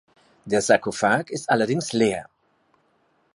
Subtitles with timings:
[0.45, 2.27] Der Sarkophag ist allerdings leer.